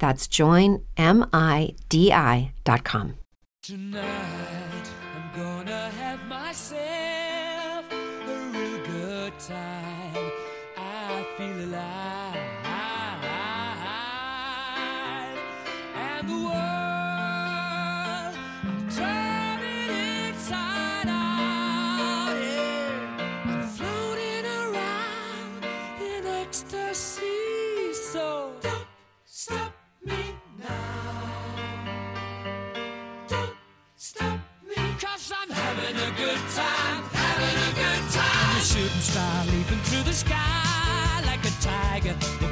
[0.00, 3.14] That's joinmidi.com.
[3.62, 10.30] Tonight I'm gonna have myself a real good time.
[10.78, 11.99] I feel alive,
[40.10, 42.49] the sky like a tiger,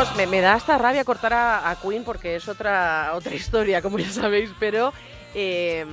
[0.00, 4.08] Me, da hasta rabia cortar a, a Queen porque es otra, otra historia, como ya
[4.08, 4.94] sabéis, pero
[5.34, 5.84] eh,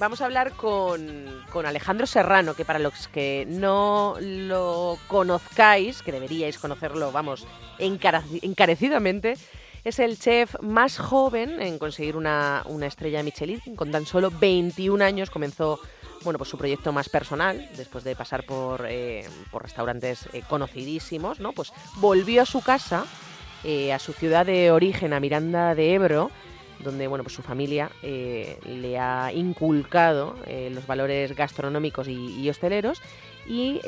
[0.00, 6.10] vamos a hablar con, con Alejandro Serrano, que para los que no lo conozcáis, que
[6.10, 7.46] deberíais conocerlo, vamos,
[7.78, 9.36] encarecidamente,
[9.84, 13.60] es el chef más joven en conseguir una, una estrella Michelin.
[13.76, 15.78] Con tan solo 21 años comenzó
[16.22, 21.40] bueno, pues su proyecto más personal, después de pasar por, eh, por restaurantes eh, conocidísimos,
[21.40, 21.52] ¿no?
[21.52, 23.04] Pues volvió a su casa,
[23.64, 26.30] eh, a su ciudad de origen, a Miranda de Ebro,
[26.80, 30.36] donde bueno, pues su familia le ha inculcado
[30.70, 33.00] los valores gastronómicos y, y hosteleros
[33.46, 33.80] y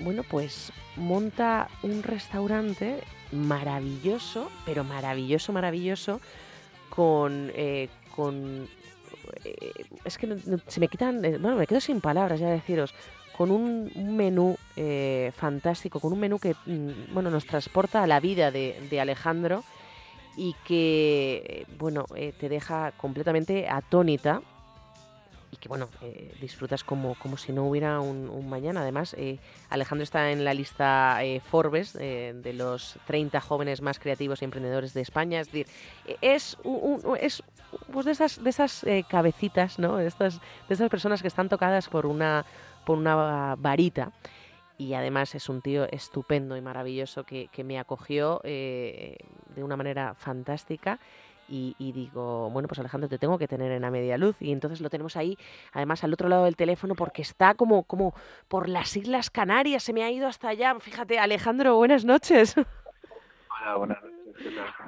[0.00, 2.98] bueno, pues monta un restaurante
[3.30, 6.20] maravilloso, pero maravilloso, maravilloso,
[6.90, 7.52] con,
[8.16, 8.68] con
[10.04, 10.36] es que no-
[10.66, 12.94] se me quitan, eh, bueno, me quedo sin palabras ya deciros,
[13.36, 18.18] con un, menú eh, fantástico, con un menú que, mm, bueno, nos transporta a la
[18.20, 19.62] vida de, de Alejandro
[20.36, 24.42] y que, eh, bueno, eh, te deja completamente atónita
[25.50, 28.82] y que, bueno, eh, disfrutas como, como si no hubiera un, mañana.
[28.82, 29.38] Además, eh,
[29.70, 34.44] Alejandro está en la lista eh, Forbes eh, de los 30 jóvenes más creativos y
[34.44, 35.40] emprendedores de España.
[35.40, 35.66] Es decir,
[36.06, 37.42] eh, es, un- un- es
[37.92, 39.96] pues de esas, de esas eh, cabecitas, ¿no?
[39.96, 42.44] De estas, de estas personas que están tocadas por una,
[42.84, 44.12] por una varita.
[44.76, 49.16] Y además es un tío estupendo y maravilloso que, que me acogió eh,
[49.54, 51.00] de una manera fantástica.
[51.50, 54.36] Y, digo, bueno, pues Alejandro, te tengo que tener en la media luz.
[54.40, 55.38] Y entonces lo tenemos ahí,
[55.72, 58.14] además al otro lado del teléfono, porque está como, como
[58.48, 60.78] por las Islas Canarias, se me ha ido hasta allá.
[60.78, 62.54] Fíjate, Alejandro, buenas noches.
[62.56, 64.17] Hola, buenas noches.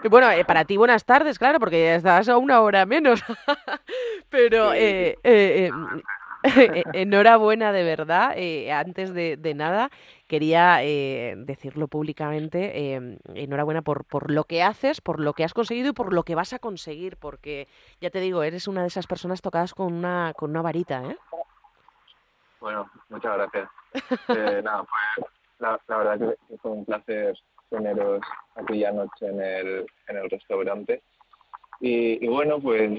[0.09, 3.23] Bueno, eh, para ti buenas tardes, claro, porque ya estás a una hora menos.
[4.31, 5.71] Pero eh, eh, eh,
[6.95, 8.33] enhorabuena de verdad.
[8.37, 9.91] Eh, antes de, de nada,
[10.27, 15.55] quería eh, decirlo públicamente, eh, enhorabuena por, por lo que haces, por lo que has
[15.55, 17.69] conseguido y por lo que vas a conseguir, porque
[18.01, 21.17] ya te digo, eres una de esas personas tocadas con una, con una varita, ¿eh?
[22.61, 23.71] Bueno, muchas gracias.
[24.29, 25.25] Eh, nada, fue,
[25.59, 27.35] la, la verdad que fue un placer
[27.71, 28.21] teneros
[28.57, 31.03] aquella noche en el, en el restaurante.
[31.81, 32.91] Y, y bueno, pues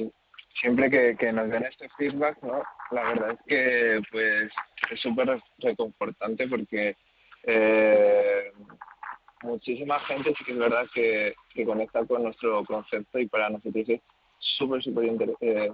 [0.60, 2.64] siempre que, nos den este feedback, ¿no?
[2.92, 4.52] La verdad es que pues
[4.90, 6.96] es súper reconfortante porque
[7.44, 8.52] eh,
[9.44, 13.88] muchísima gente sí que es verdad que, que conecta con nuestro concepto y para nosotros
[13.88, 14.02] es
[14.40, 15.72] súper, súper eh,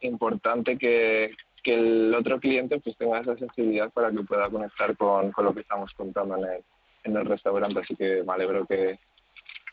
[0.00, 5.32] importante que, que el otro cliente pues tenga esa sensibilidad para que pueda conectar con,
[5.32, 6.64] con lo que estamos contando en el,
[7.06, 7.80] en el restaurante.
[7.80, 8.98] Así que me alegro que,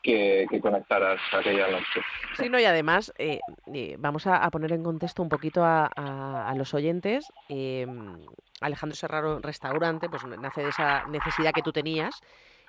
[0.01, 2.01] que, que conectaras aquella noche.
[2.35, 3.39] Sí, no, y además eh,
[3.73, 7.25] eh, vamos a, poner en contexto un poquito a, a- los oyentes.
[7.49, 7.87] eh,
[8.61, 12.21] Alejandro Serraro Restaurante, pues nace de esa necesidad que tú tenías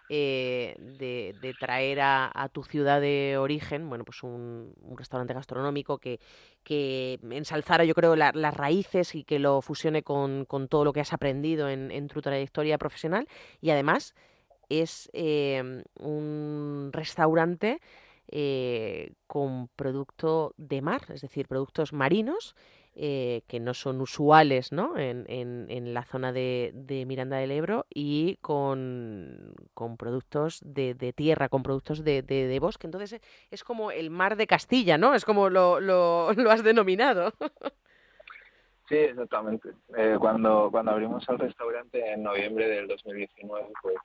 [0.08, 5.32] eh, de, de traer a, a tu ciudad de origen, bueno, pues un, un restaurante
[5.34, 6.20] gastronómico que,
[6.62, 10.92] que ensalzara, yo creo, la- las raíces y que lo fusione con, con todo lo
[10.92, 13.26] que has aprendido en, en tu trayectoria profesional.
[13.60, 14.14] Y además
[14.68, 17.80] es eh, un restaurante
[18.28, 22.54] eh, con producto de mar, es decir, productos marinos
[22.96, 24.96] eh, que no son usuales ¿no?
[24.96, 30.94] En, en- en la zona de, de Miranda del Ebro y con, con productos de,
[30.94, 32.86] de tierra, con productos de, de- bosque.
[32.86, 33.20] Entonces eh,
[33.50, 35.14] es como el mar de Castilla, ¿no?
[35.14, 37.32] Es como lo, lo- lo has denominado.
[38.88, 39.70] Sí, exactamente.
[39.96, 43.96] Eh, cuando, cuando abrimos el restaurante en noviembre del 2019, pues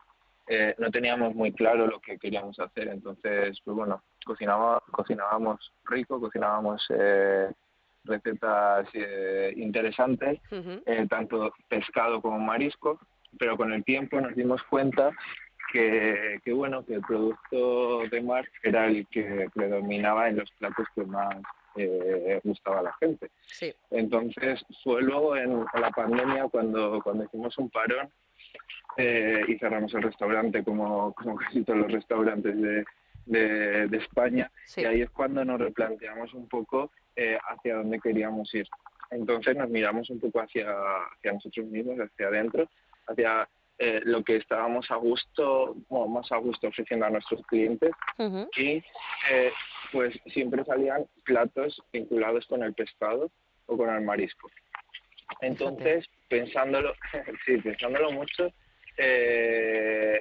[0.50, 2.88] eh, no teníamos muy claro lo que queríamos hacer.
[2.88, 7.52] Entonces, pues bueno, cocinaba, cocinábamos rico, cocinábamos eh,
[8.04, 10.40] recetas eh, interesantes,
[11.08, 13.00] tanto pescado como marisco,
[13.38, 15.12] pero con el tiempo nos dimos cuenta
[15.72, 20.88] que, que bueno, que el producto de mar era el que predominaba en los platos
[20.96, 21.36] que más
[21.76, 23.30] eh, gustaba a la gente.
[23.46, 23.74] Sí.
[23.92, 28.10] Entonces fue luego en la pandemia cuando, cuando hicimos un parón
[28.98, 32.86] eh, y cerramos el restaurante como, como casi todos los restaurantes de,
[33.26, 34.82] de, de España Sí.
[34.82, 38.68] y ahí es cuando nos replanteamos un poco eh, hacia dónde queríamos ir.
[39.12, 40.70] Entonces nos miramos un poco hacia,
[41.16, 42.70] hacia nosotros mismos, hacia adentro,
[43.08, 43.48] hacia
[43.80, 48.48] eh, lo que estábamos a gusto, bueno, más a gusto ofreciendo a nuestros clientes Ujú.
[48.58, 48.84] y
[49.32, 49.52] eh,
[49.92, 53.32] pues siempre salían platos vinculados con el pescado
[53.68, 54.50] o con el marisco.
[55.42, 56.94] Entonces, pensándolo,
[57.46, 58.52] sí, pensándolo mucho,
[59.00, 60.20] eh,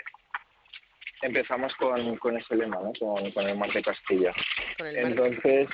[1.22, 2.92] empezamos con, con ese lema, ¿no?
[2.98, 4.32] con, con el mar de Castilla.
[4.78, 5.68] Entonces,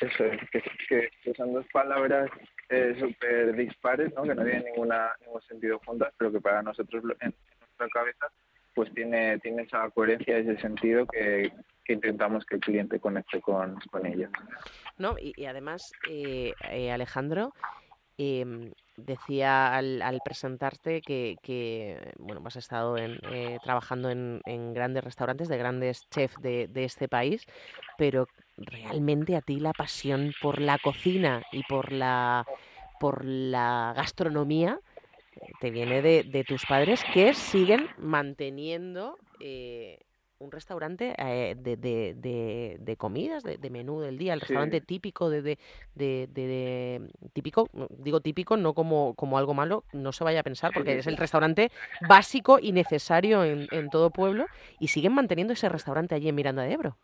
[0.00, 2.28] eso es, que, que- que son dos palabras
[2.70, 4.22] eh, súper dispares, ¿no?
[4.22, 8.26] que no tienen ninguna, ningún sentido juntas, pero que para nosotros en, en nuestra cabeza
[8.74, 11.52] pues tiene, tiene esa coherencia, ese sentido que,
[11.84, 14.30] que intentamos que el cliente conecte con, con ella.
[14.96, 15.16] ¿no?
[15.18, 17.52] Y, y además, eh, eh, Alejandro,
[18.16, 18.70] em,
[19.04, 25.58] decía al, presentarte que, bueno, has estado en, eh, trabajando en, en grandes restaurantes de
[25.58, 27.46] grandes chefs de, este país,
[27.98, 28.26] pero
[28.56, 32.46] realmente a ti la pasión por la cocina y por la,
[32.98, 34.80] por la gastronomía
[35.36, 39.98] eh, te viene de, de tus padres que siguen manteniendo eh,
[40.40, 44.46] un restaurante eh, de, de- de- de comidas, de, menú del día, el Sí.
[44.46, 45.58] restaurante típico de,
[47.34, 51.06] típico, digo típico no como, como algo malo, no se vaya a pensar, porque es
[51.06, 51.70] el restaurante
[52.08, 54.46] básico y necesario en, en todo pueblo,
[54.80, 56.96] y siguen manteniendo ese restaurante allí en Miranda de Ebro.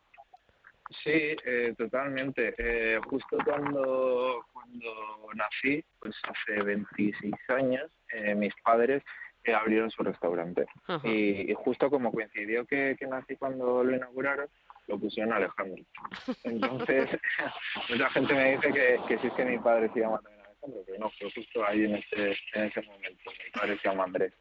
[1.02, 1.10] Sí,
[1.44, 2.54] eh, totalmente.
[2.56, 4.88] Eh, justo cuando, cuando
[5.34, 9.02] nací, pues hace 26 años, eh, mis padres
[9.46, 10.66] eh, abrieron su restaurante.
[11.04, 14.48] Y, y justo como coincidió que, que nací cuando lo inauguraron,
[14.88, 15.84] lo pusieron Alejandro.
[16.44, 17.08] Entonces,
[17.88, 20.82] mucha gente me dice que, que sí es que mi padre se llama también Alejandro,
[20.86, 23.30] pero no, fue justo ahí en ese, en ese momento.
[23.44, 24.32] Mi padre se llama Andrés.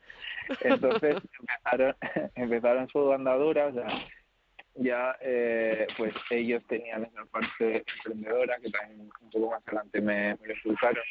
[0.62, 1.96] Entonces, empezaron,
[2.36, 3.88] empezaron su andadura, o sea,
[4.76, 10.36] ya eh, pues ellos tenían esa parte emprendedora que también un poco más adelante me,
[10.36, 11.04] me lo inculcaron.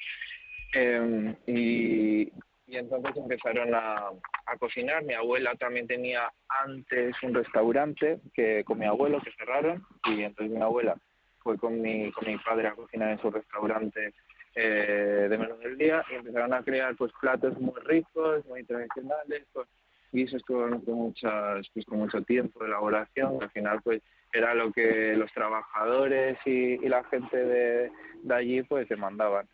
[0.74, 2.32] Eh, y,
[2.66, 4.08] y entonces empezaron a,
[4.46, 5.04] a cocinar.
[5.04, 9.84] Mi abuela también tenía antes un restaurante que con mi abuelo que cerraron.
[10.04, 10.96] Y entonces mi abuela
[11.42, 14.14] fue con mi, con mi padre a cocinar en su restaurante
[14.54, 16.04] eh, de menú del día.
[16.10, 19.66] Y empezaron a crear pues platos muy ricos, muy tradicionales, con
[20.12, 23.42] guisos con, con muchas pues con mucho tiempo de elaboración.
[23.42, 24.00] Al final pues
[24.32, 27.90] era lo que los trabajadores y, y la gente de,
[28.22, 29.46] de allí pues demandaban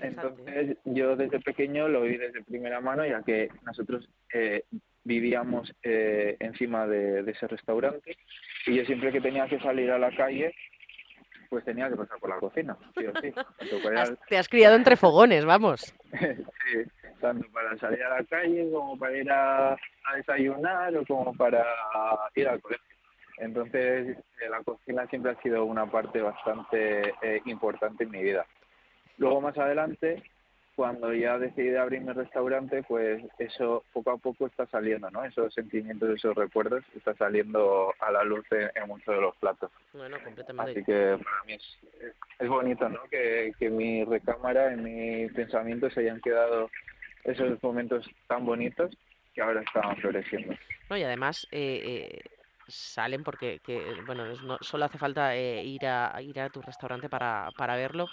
[0.00, 4.64] entonces yo desde pequeño lo vi desde primera mano ya que nosotros eh,
[5.04, 8.16] vivíamos eh, encima de, de ese restaurante
[8.66, 10.54] y yo siempre que tenía que salir a la calle
[11.50, 13.32] pues tenía que pasar por la cocina sí o sí
[14.28, 15.94] te has criado entre fogones, vamos.
[16.12, 16.78] sí,
[17.20, 21.64] tanto para salir a la calle como para ir a, a desayunar o como para
[22.34, 22.84] ir al colegio.
[23.38, 28.46] Entonces, eh, la cocina siempre ha sido una parte bastante eh, importante en mi vida.
[29.18, 30.22] Luego, más adelante,
[30.76, 35.24] cuando ya decidí abrir mi restaurante, pues eso poco a poco está saliendo, ¿no?
[35.24, 39.70] Esos sentimientos, esos recuerdos, está saliendo a la luz en, en muchos de los platos.
[39.92, 40.72] Bueno, completamente.
[40.72, 41.78] Así que para mí es,
[42.40, 43.00] es bonito, ¿no?
[43.10, 46.68] Que, que mi recámara, en mi pensamiento se hayan quedado
[47.22, 48.90] esos momentos tan bonitos
[49.32, 50.54] que ahora estaban floreciendo.
[50.90, 52.22] No, y además eh, eh,
[52.68, 57.52] salen porque que, bueno solo hace falta eh, ir a ir a tu restaurante para,
[57.56, 58.10] para verlo.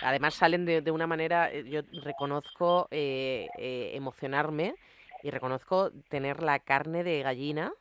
[0.00, 4.76] Además salen de, de una manera eh, yo reconozco eh, emocionarme
[5.22, 7.72] y reconozco tener la carne de gallina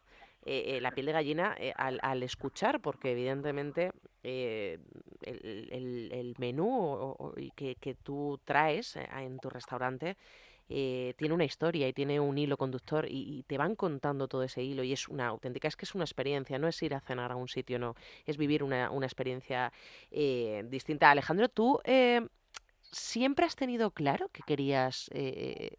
[0.44, 3.92] la piel de gallina al, escuchar porque evidentemente
[4.24, 10.18] el, el- menú o- que, que tú traes en tu restaurante
[10.72, 14.44] eh, tiene una historia y tiene un hilo conductor y, y te van contando todo
[14.44, 17.02] ese hilo y es una auténtica, es que es una experiencia, no es ir a
[17.02, 19.72] cenar a un sitio, no, es vivir una, una experiencia
[20.10, 21.12] eh, distinta.
[21.12, 22.26] Alejandro, ¿tú eh,
[22.82, 25.76] siempre has tenido claro que querías eh,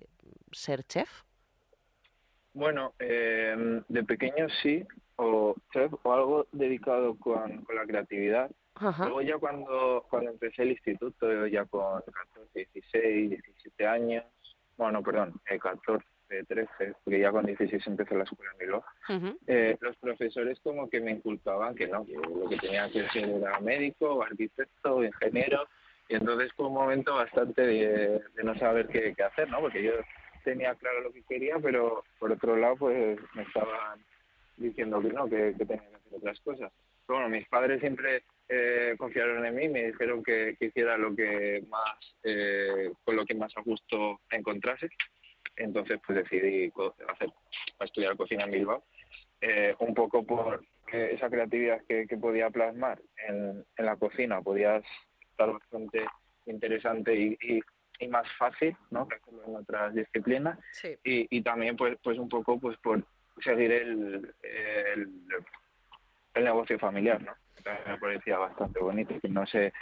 [0.52, 1.22] ser chef?
[2.54, 4.84] Bueno, eh, de pequeño sí,
[5.16, 8.50] o chef, o algo dedicado con, con la creatividad.
[8.75, 9.04] Ajá.
[9.04, 14.25] Luego ya cuando, cuando empecé el instituto, ya con 14, 16, 17 años,
[14.76, 16.04] bueno, perdón, eh, 14,
[16.48, 19.38] 13, porque ya con 16 empecé la escuela en Bilbao, Ujú.
[19.46, 23.28] eh, los profesores como que me inculcaban que no, que lo que tenía que ser
[23.28, 25.66] era médico, arquitecto, ingeniero,
[26.08, 29.60] y entonces fue un momento bastante de, de no saber qué, qué hacer, ¿no?
[29.60, 29.92] Porque yo
[30.44, 34.00] tenía claro lo que quería, pero por otro lado pues me estaban
[34.56, 36.72] diciendo que no, que, que tenía que hacer otras cosas.
[37.06, 41.14] Pero bueno, mis padres siempre eh, confiaron en mí, me dijeron que, que hiciera lo
[41.14, 44.88] que más, eh, con lo que más a gusto encontrase.
[45.56, 46.72] Entonces pues decidí
[47.08, 47.28] hacer,
[47.80, 48.84] estudiar cocina en Bilbao,
[49.40, 54.82] eh, un poco por esa creatividad que, que podía plasmar en, en la cocina, podía
[55.30, 56.04] estar bastante
[56.46, 57.61] interesante y, y,
[57.99, 59.08] y más fácil, ¿no?
[59.08, 60.96] Que hacerlo en otras disciplinas Sí.
[61.04, 63.02] y, y también pues pues un poco pues por
[63.42, 65.08] seguir el, el,
[66.34, 67.34] el negocio familiar no
[67.87, 69.73] me parecía bastante bonito que no se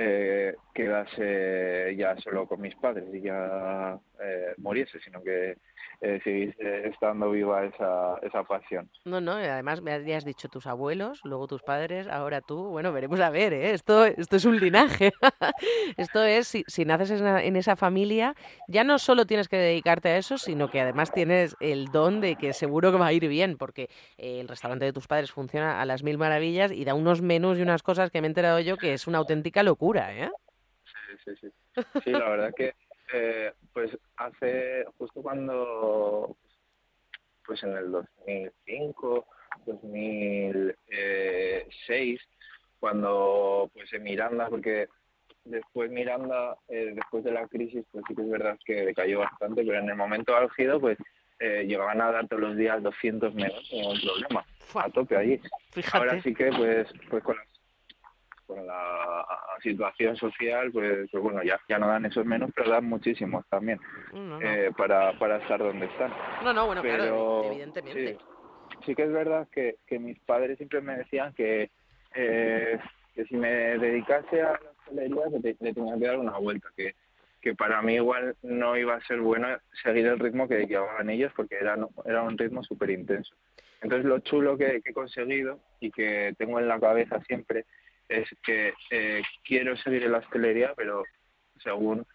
[0.00, 5.56] eh, quedase ya solo con mis padres y ya eh, muriese sino que
[6.00, 11.20] eh, siguiese estando viva esa, esa pasión No, no, además me has dicho tus abuelos,
[11.24, 13.72] luego tus padres, ahora tú, bueno, veremos a ver, ¿eh?
[13.72, 15.12] Esto, esto es un linaje.
[15.96, 18.34] esto es, si, naces en, en esa familia,
[18.68, 22.36] ya no solo tienes que dedicarte a eso, sino que además tienes el don de
[22.36, 23.88] que seguro que va a ir bien, porque
[24.18, 27.58] eh, el restaurante de tus padres funciona a las mil maravillas y da unos menús
[27.58, 30.30] y unas cosas que me he enterado yo que es una auténtica locura, ¿eh?
[30.84, 31.48] sí, sí, sí.
[32.04, 32.74] Sí, la verdad que
[33.12, 36.36] eh, pues hace justo cuando
[37.46, 39.26] pues en el 2005,
[39.66, 42.20] 2006,
[42.78, 44.88] cuando pues en Miranda, porque
[45.44, 49.64] después Miranda, eh, después de la crisis, pues sí que es verdad que decayó bastante,
[49.64, 50.98] pero en el momento álgido, pues
[51.40, 55.40] eh, llegaban a dar todos los días 200 menos sin ningún problema, a tope allí.
[55.92, 56.22] Ahora fíjate.
[56.22, 57.57] sí que pues pues con, las-
[58.48, 59.24] con la
[59.62, 63.78] situación social pues, pues bueno ya ya no dan esos menos pero dan muchísimos también
[64.14, 64.40] No, no.
[64.40, 66.10] eh, para para estar donde están
[66.42, 68.18] No, no, bueno, claro, pero evi- evidentemente.
[68.18, 71.70] sí, sí que es verdad que, que mis padres siempre me decían que
[72.14, 72.78] eh,
[73.14, 76.94] que si me dedicase a la hostelería te- le tenía que dar una vuelta que
[77.40, 79.46] que para mí igual no iba a ser bueno
[79.84, 83.32] seguir el ritmo que llevaban ellos porque era, era un ritmo súper intenso.
[83.80, 87.64] Entonces lo chulo que, que he conseguido y que tengo en la cabeza siempre
[88.08, 91.04] es que eh, quiero seguir en la hostelería, pero
[91.62, 92.06] según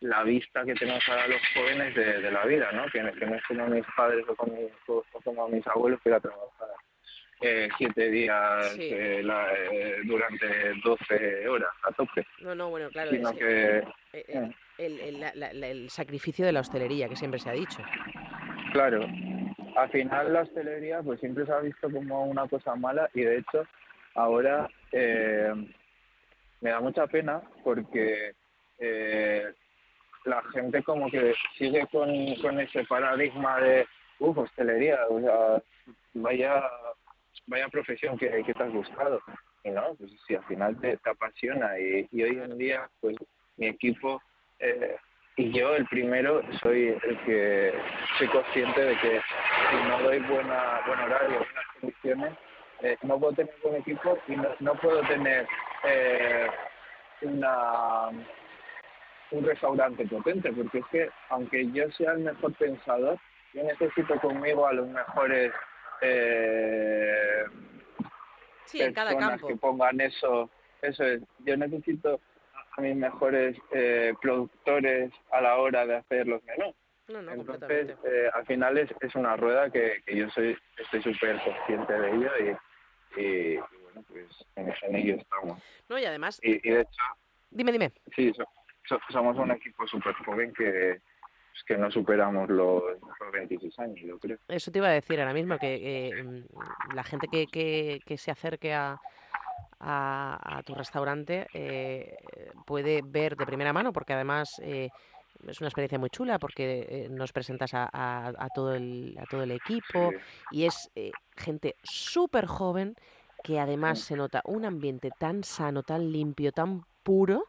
[0.00, 2.84] la vista que tenemos ahora los jóvenes de, de la vida, ¿no?
[2.86, 6.20] Que, que no es como mis padres o como, o como mis abuelos que era
[6.20, 6.68] trabajar
[7.42, 8.90] eh, siete días Sí.
[8.92, 10.46] eh, la- eh, durante
[10.84, 13.10] 12 horas a tope, No, no, bueno, claro.
[13.10, 13.82] sino es- que
[14.78, 17.82] el, el- la- la- la- el sacrificio de la hostelería, que siempre se ha dicho.
[18.72, 19.06] Claro,
[19.76, 23.38] al final la hostelería pues siempre se ha visto como una cosa mala y de
[23.38, 23.66] hecho
[24.14, 25.52] ahora eh,
[26.60, 28.34] me da mucha pena porque
[28.78, 29.52] eh,
[30.24, 33.86] la gente como que sigue con, con ese paradigma de
[34.18, 35.62] uff, hostelería, o sea,
[36.14, 36.62] vaya,
[37.46, 39.20] vaya profesión que, que te has buscado.
[39.64, 43.16] Y no, pues si al final te, apasiona y, y hoy en día pues
[43.56, 44.22] mi equipo
[44.58, 44.96] eh,
[45.36, 47.72] y yo el primero soy el que
[48.18, 49.20] soy consciente de que
[49.70, 52.38] si no doy buena buen horario, buenas condiciones,
[52.82, 55.46] eh, no puedo tener buen equipo y no, no puedo tener
[55.84, 56.48] eh,
[57.22, 58.10] una
[59.32, 63.16] un restaurante potente, porque es que aunque yo sea el mejor pensador,
[63.54, 65.52] yo necesito conmigo a los mejores
[66.00, 67.44] eh,
[68.64, 69.48] Sí, en cada personas campo.
[69.48, 70.48] que pongan eso,
[70.82, 71.20] eso es.
[71.40, 72.20] Yo necesito
[72.76, 76.74] a mis mejores eh, productores a la hora de hacer los menús.
[77.08, 81.02] No, no, Entonces, eh, al final es, es una rueda que, que yo soy estoy
[81.02, 82.30] súper consciente de ello
[83.16, 84.26] y, bueno, pues
[84.56, 85.62] en, en ello estamos.
[85.88, 87.02] No, y además, Y, y de hecho,
[87.50, 87.92] dime, dime.
[88.14, 88.44] sí, so-
[88.88, 91.00] so- somos un equipo súper joven que,
[91.52, 94.38] pues, que no superamos los, los 26 años, yo creo.
[94.48, 95.74] Eso te iba a decir ahora mismo, que
[96.18, 99.00] eh, mm, la gente que, que- que se acerque a,
[99.80, 104.90] a- a tu restaurante eh, puede ver de primera mano, porque además eh,
[105.48, 109.26] es una experiencia muy chula, porque eh, nos presentas a, a- a todo, el, a
[109.26, 110.56] todo el equipo Sí.
[110.58, 112.94] y es eh, gente súper joven
[113.42, 117.44] que además se nota un ambiente tan sano, tan limpio, tan puro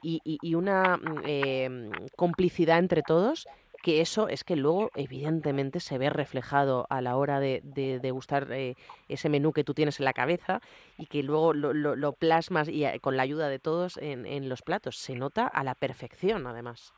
[0.00, 3.46] y, y- y una mm, eh, mm, complicidad entre todos
[3.82, 8.50] que eso es que luego evidentemente se ve reflejado a la hora de, de degustar
[8.50, 8.76] eh,
[9.10, 10.60] ese menú que tú tienes en la cabeza
[10.96, 14.48] y que luego lo, lo- lo plasmas y con la ayuda de todos en, en
[14.48, 14.96] los platos.
[14.96, 16.94] Se nota a la perfección además.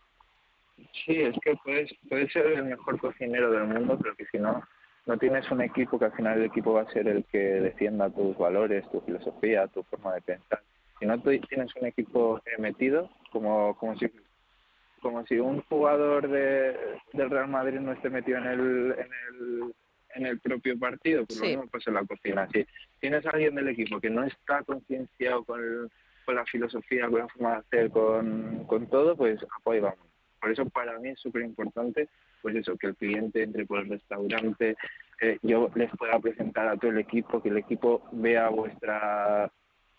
[1.05, 4.63] Sí, es que puedes, puedes ser el mejor cocinero del mundo, pero que si no,
[5.07, 8.11] no tienes un equipo, que al final el equipo va a ser el que defienda
[8.11, 10.61] tus valores, tu filosofía, tu forma de pensar.
[10.99, 14.11] Si no tienes un equipo eh, metido, como, como si
[15.03, 16.75] como si un jugador de,
[17.13, 18.61] del Real Madrid no esté metido en el,
[18.99, 19.75] en el,
[20.15, 21.45] en el propio partido, pues Sí.
[21.53, 22.49] lo mismo pasa en la cocina.
[22.53, 22.67] Si
[22.99, 25.91] tienes a alguien del equipo que no está concienciado con, el-
[26.25, 30.06] con la filosofía, con la forma de hacer, con, con todo, pues apoya vamos.
[30.41, 32.09] Por eso para mí es súper importante,
[32.43, 34.77] pues eso, que el cliente entre por el restaurante,
[35.21, 39.51] eh, yo les pueda presentar a todo el equipo, que el equipo vea vuestra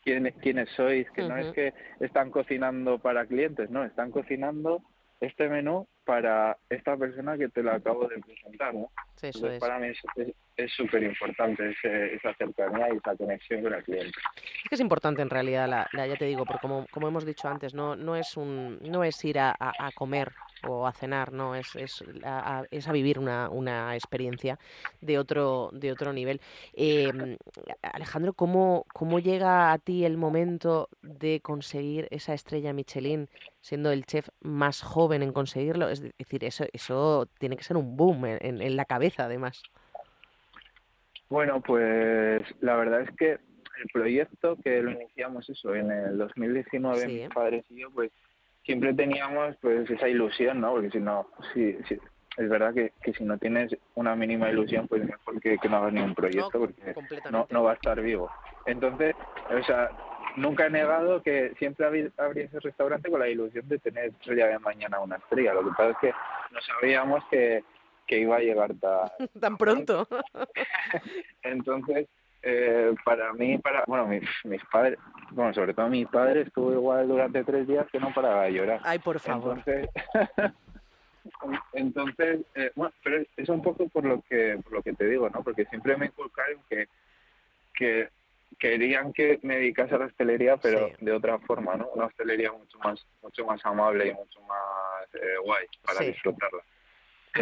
[0.04, 4.82] quién, quiénes sois, que no es que están cocinando para clientes, no, están cocinando
[5.20, 8.90] este menú para esta persona que te lo acabo de presentar, ¿no?
[9.20, 9.60] Sí, eso Entonces, es.
[9.60, 11.70] para mí es es- es súper importante
[12.14, 14.18] esa cercanía y esa conexión con el cliente.
[14.64, 17.26] Es que es importante en realidad, la, la- ya te digo, porque como, como hemos
[17.26, 20.32] dicho antes, no, no, es, un, no es ir a, a- a comer
[20.68, 24.58] o a cenar, no, es, es, a, es a vivir una, una experiencia
[25.02, 26.42] de otro, de otro nivel.
[26.74, 27.38] Eh,
[27.84, 33.30] Alejandro, ¿cómo, ¿cómo llega a ti el momento de conseguir esa estrella Michelin,
[33.62, 35.90] siendo el chef más joven en conseguirlo?
[35.90, 39.62] Es decir, eso, eso tiene que ser un boom en- en la cabeza, además.
[41.30, 47.02] Bueno, pues la verdad es que el proyecto que lo iniciamos eso en el 2019,
[47.02, 47.08] Sí.
[47.08, 48.12] mis padres y yo, pues
[48.64, 50.72] siempre teníamos pues esa ilusión, ¿no?
[50.72, 51.98] Porque si no, sí, sí,
[52.38, 55.78] es verdad que, que si no tienes una mínima ilusión, pues mejor que, que no
[55.78, 56.96] hagas ningún proyecto porque
[57.32, 58.30] no, no va a estar vivo.
[58.66, 59.16] Entonces,
[59.50, 59.90] o sea,
[60.36, 64.48] nunca he negado que siempre abrí ese restaurante con la ilusión de tener el día
[64.48, 65.54] de mañana una estrella.
[65.54, 66.12] Lo que pasa es que
[66.52, 67.64] no sabíamos que,
[68.08, 70.08] que iba a llegar tan, Tan pronto.
[71.44, 72.08] entonces,
[72.42, 74.98] eh, para mí, para bueno, mis, mis padres,
[75.32, 78.80] bueno, sobre todo mi padre estuvo igual durante tres días que no paraba de llorar.
[78.84, 79.58] Ay, por favor.
[79.66, 79.90] Entonces,
[81.74, 85.30] entonces eh, bueno, pero es- un poco por lo que por lo que te digo,
[85.30, 85.44] ¿no?
[85.44, 86.88] Porque siempre me inculcaron que
[87.74, 88.10] que
[88.58, 90.94] querían que me dedicase a la hostelería, pero Sí.
[91.06, 91.90] de otra forma, ¿no?
[91.90, 96.06] Una hostelería mucho más mucho más amable y mucho más eh, guay para Sí.
[96.08, 96.62] disfrutarla.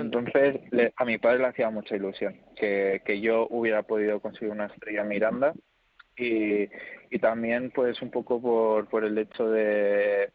[0.02, 4.52] Entonces, le- a mi padre le hacía mucha ilusión que, que yo hubiera podido conseguir
[4.52, 5.54] una estrella Miranda
[6.18, 6.70] y,
[7.10, 10.32] y también, pues, un poco por, por el hecho de,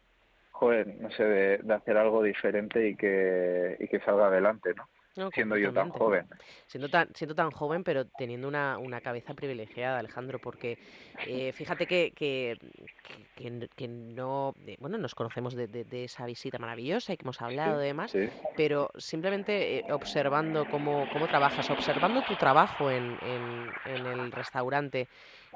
[0.51, 4.87] joder, no sé, de hacer algo diferente y que, y que salga adelante, ¿no?
[5.17, 6.25] No, Siendo yo tan joven.
[6.67, 10.77] Siendo tan, siendo tan joven, pero teniendo una, una cabeza privilegiada, Alejandro, porque
[11.27, 12.57] eh, fíjate que, que,
[13.75, 14.53] que- no.
[14.65, 17.87] eh, Bueno, nos conocemos de, de- de esa visita maravillosa y que hemos hablado y
[17.87, 24.05] demás, Sí, pero simplemente eh, observando cómo, cómo trabajas, observando tu trabajo en, en- en
[24.05, 25.07] el restaurante,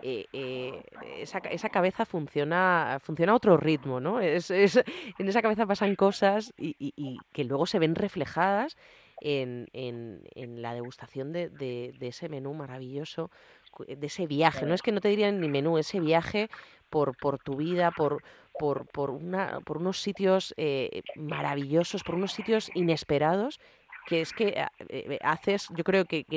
[0.02, 4.20] esa, esa cabeza funciona, funciona a otro ritmo, ¿no?
[4.20, 4.84] Es, es-
[5.18, 8.78] en esa cabeza pasan cosas y, y- y que luego se ven reflejadas
[9.22, 13.32] en, en- en la degustación de, de- de ese menú maravilloso,
[13.72, 14.62] cu- de ese viaje.
[14.66, 16.50] No es que no te dirían ni menú, ese viaje
[16.90, 18.24] por, por tu vida, por,
[18.60, 23.60] por, por, una, por unos sitios eh, maravillosos, por unos sitios inesperados
[24.08, 26.28] que es que eh, eh, haces, yo creo que,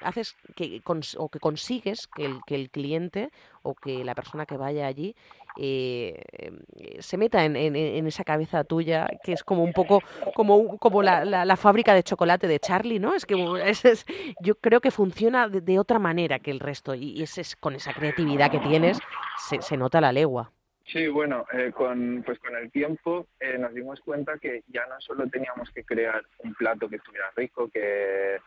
[0.00, 3.28] haces que cons- o que consigues que el, que el cliente
[3.62, 5.14] o que la persona que vaya allí
[5.58, 10.02] eh, eh, se meta en, en- en esa cabeza tuya, que es como un poco
[10.34, 13.14] como, como la, la- la fábrica de chocolate de Charlie, ¿no?
[13.14, 13.34] Es que
[13.66, 14.06] es- es-
[14.40, 17.74] yo creo que funciona de, de otra manera que el resto y, ese es, con
[17.74, 18.98] esa creatividad que tienes
[19.36, 20.50] se, se nota la legua.
[20.84, 25.00] Sí, bueno, eh, con, pues con el tiempo eh, nos dimos cuenta que ya no
[25.00, 28.38] solo teníamos que crear un plato que estuviera rico, que,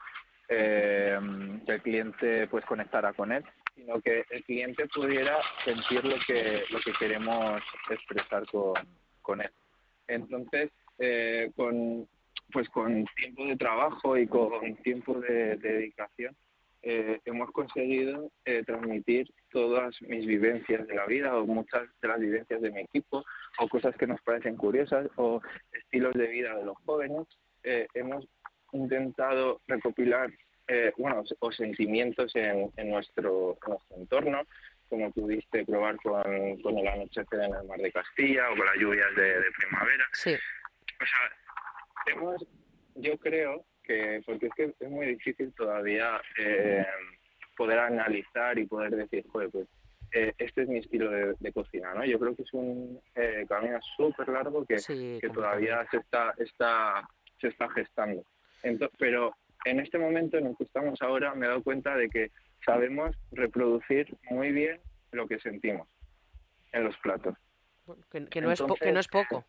[0.49, 1.17] eh,
[1.65, 3.43] que el cliente pues conectara con él,
[3.75, 8.73] sino que el cliente pudiera sentir lo que, lo que queremos expresar con,
[9.21, 9.51] con él.
[10.07, 12.07] Entonces, eh, con,
[12.51, 16.35] pues con tiempo de trabajo y con tiempo de, de dedicación,
[16.83, 22.19] eh, hemos conseguido eh, transmitir todas mis vivencias de la vida o muchas de las
[22.19, 23.25] vivencias de mi equipo
[23.59, 27.25] o cosas que nos parecen curiosas o estilos de vida de los jóvenes.
[27.95, 28.27] Hemos
[28.71, 30.29] intentado recopilar
[30.67, 34.41] eh, bueno, o sentimientos en, en nuestro, en nuestro entorno,
[34.89, 38.75] como pudiste probar con, con el anochecer en el mar de Castilla o con las
[38.75, 40.05] lluvias de, de primavera.
[40.13, 40.33] Sí.
[40.33, 42.45] O sea, hemos,
[42.95, 46.85] yo creo que, porque es que es muy difícil todavía eh,
[47.57, 49.67] poder analizar y poder decir, joder, pues
[50.11, 52.05] eh, este es mi estilo de, de cocina, ¿no?
[52.05, 56.33] Yo creo que es un eh, camino súper largo que, Sí, que todavía se está,
[56.37, 57.07] está,
[57.41, 58.23] se está gestando.
[58.63, 62.09] Ento- pero en este momento en el que estamos ahora me he dado cuenta de
[62.09, 62.31] que
[62.65, 64.79] sabemos reproducir muy bien
[65.11, 65.87] lo que sentimos
[66.71, 67.35] en los platos.
[68.11, 69.45] Que, que no es po- que no es poco.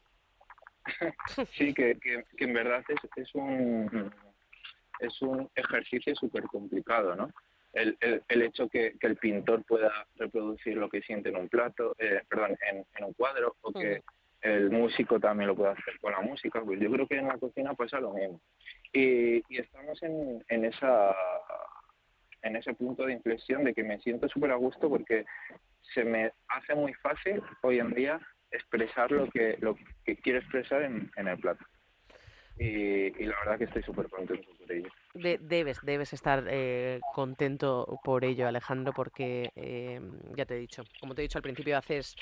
[1.57, 1.96] Sí, que,
[2.38, 4.12] en verdad es, es un
[5.00, 7.31] es un ejercicio súper complicado, ¿no?
[7.72, 11.48] El, el, el hecho que, que el pintor pueda reproducir lo que siente en un
[11.50, 14.02] plato, eh, perdón, en, en un cuadro, o que
[14.46, 17.38] el músico también lo pueda hacer con la música, pues yo creo que en la
[17.38, 18.40] cocina pasa lo mismo.
[18.92, 21.14] Y, y estamos en, en esa
[22.42, 25.24] en ese punto de inflexión de que me siento súper a gusto porque
[25.94, 28.20] se me hace muy fácil hoy en día
[28.52, 31.64] expresar lo que lo que quiero expresar en, en el plato.
[32.58, 34.88] Y, y la verdad que estoy súper contento por ello.
[35.14, 40.00] De- debes, debes estar eh, contento por ello, Alejandro, porque eh,
[40.36, 42.16] ya te he dicho, como te he dicho al principio, haces,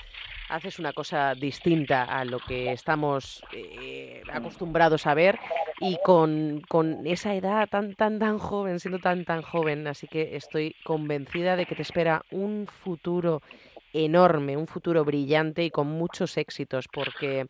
[0.49, 5.39] haces una cosa distinta a lo que estamos eh, acostumbrados a ver
[5.81, 10.37] y con, con esa edad tan, tan, tan joven, siendo tan, tan joven, así que
[10.37, 13.43] estoy convencida de que te espera un futuro
[13.93, 17.47] enorme, un futuro brillante y con muchos éxitos, porque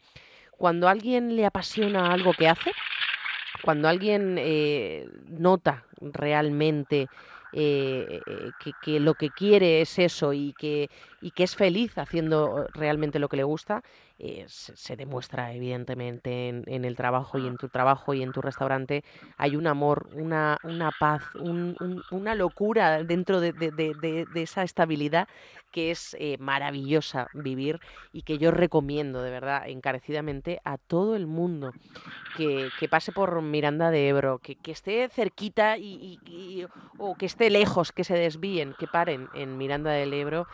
[0.58, 2.72] cuando a alguien le apasiona algo que hace,
[3.62, 7.08] cuando alguien eh, nota realmente
[7.52, 10.90] eh, eh, que, que lo que quiere es eso y que,
[11.20, 13.82] y que es feliz haciendo realmente lo que le gusta,
[14.18, 18.32] eh, se, se demuestra evidentemente en, en el trabajo y en tu trabajo y en
[18.32, 19.04] tu restaurante.
[19.36, 24.26] Hay un amor, una, una paz, un- un- una locura dentro de, de- de- de-
[24.26, 25.28] de esa estabilidad
[25.70, 27.80] que es eh, maravillosa vivir
[28.12, 31.74] y que yo recomiendo de verdad encarecidamente a todo el mundo
[32.32, 37.16] que, que pase por Miranda de Ebro, que, que esté cerquita y, y- y- o
[37.16, 40.46] que esté lejos, que se desvíen, que paren en Miranda del Ebro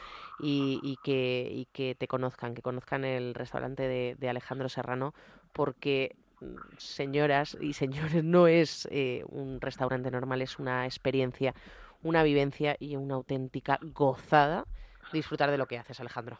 [0.43, 5.15] y, y que, y que te conozcan, que conozcan el restaurante de, de Alejandro Serrano,
[5.53, 11.55] porque mm, señoras y señores, no es eh, un restaurante normal, es una experiencia,
[12.03, 14.65] una vivencia y una auténtica gozada
[15.13, 16.39] disfrutar de lo que haces, Alejandro.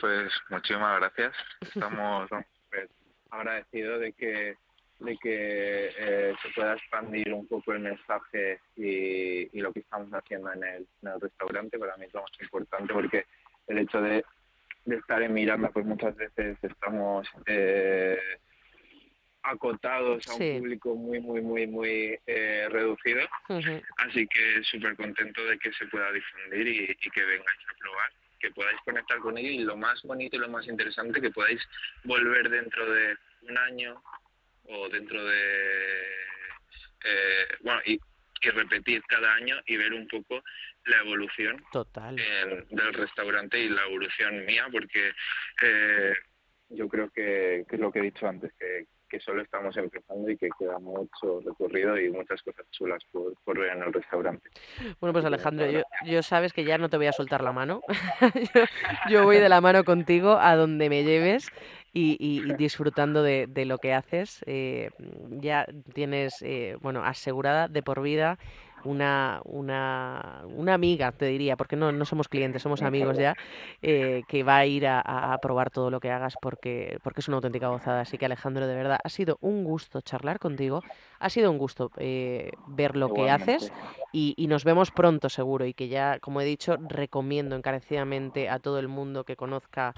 [0.00, 1.34] Pues muchísimas gracias.
[1.60, 2.28] Estamos
[2.70, 2.88] pues,
[3.30, 4.56] agradecidos de que
[5.00, 10.10] de que eh, se pueda expandir un poco el mensaje y, y lo que estamos
[10.12, 13.24] haciendo en el, en el restaurante para mí es lo más importante porque
[13.68, 14.24] el hecho de,
[14.84, 18.18] de estar en Miranda pues muchas veces estamos eh,
[19.42, 20.56] acotados a un Sí.
[20.58, 23.20] público muy muy muy muy eh, reducido.
[23.98, 28.10] Así que súper contento de que se pueda difundir y, y que vengáis a probar,
[28.40, 31.60] que podáis conectar con ello y lo más bonito y lo más interesante, que podáis
[32.04, 34.02] volver dentro de un año
[34.68, 36.02] o dentro de...
[37.04, 37.98] eh, bueno, y,
[38.40, 40.42] y repetir cada año y ver un poco
[40.84, 42.16] la evolución Total.
[42.18, 45.12] en- del restaurante y la evolución mía, porque
[45.62, 46.12] eh,
[46.70, 50.28] yo creo que, que es lo que he dicho antes, que, que solo estamos empezando
[50.30, 54.50] y que queda mucho recorrido y muchas cosas chulas por, por ver en el restaurante.
[55.00, 55.66] Bueno, pues Alejandro,
[56.04, 57.80] yo, sabes que ya no te voy a soltar la mano.
[58.54, 58.64] yo,
[59.08, 61.50] yo voy de la mano contigo a donde me lleves
[61.92, 64.40] y, y- y disfrutando de, de lo que haces.
[64.46, 64.90] Eh,
[65.30, 68.38] ya tienes, eh, bueno, asegurada de por vida
[68.84, 73.34] una, una, una amiga, te diría, porque no, no somos clientes, somos amigos ya,
[73.82, 77.36] eh, que va a ir a, probar todo lo que hagas porque, porque es una
[77.36, 78.00] auténtica gozada.
[78.00, 80.82] Así que Alejandro, de verdad, ha sido un gusto charlar contigo,
[81.18, 83.72] ha sido un gusto eh, ver lo que haces
[84.12, 88.58] y, y nos vemos pronto seguro y que ya, como he dicho, recomiendo encarecidamente a
[88.58, 89.94] todo el mundo que conozca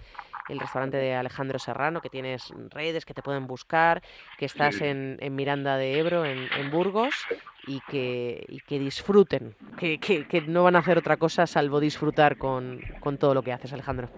[0.51, 4.03] el restaurante de Alejandro Serrano, que tienes redes, que te pueden buscar,
[4.39, 7.15] que estás en, en Miranda de Ebro, en, en Burgos,
[7.67, 11.81] y que, y que disfruten, que, que- que no van a hacer otra cosa salvo
[11.81, 14.09] disfrutar con, con todo lo que haces, Alejandro.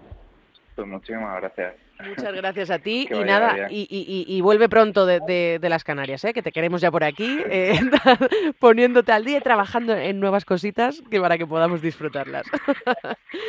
[0.74, 1.74] Pues muchísimas gracias.
[2.08, 5.58] Muchas gracias a ti Que y nada, y, y- y- y vuelve pronto de, de-
[5.60, 6.32] de las Canarias, ¿eh?
[6.32, 7.78] que te queremos ya por aquí, eh,
[8.58, 12.44] poniéndote al día y trabajando en nuevas cositas que para que podamos disfrutarlas.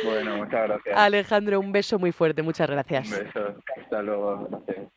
[0.04, 0.96] Bueno, muchas gracias.
[0.96, 3.10] Alejandro, un beso muy fuerte, muchas gracias.
[3.10, 3.54] Un beso.
[3.80, 4.46] Hasta luego.
[4.50, 4.93] Gracias.